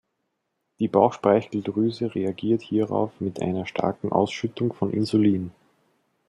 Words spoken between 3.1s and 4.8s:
mit einer starken Ausschüttung